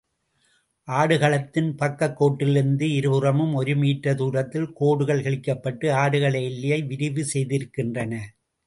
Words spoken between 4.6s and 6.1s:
கோடுகள் கிழிக்கப்பட்டு,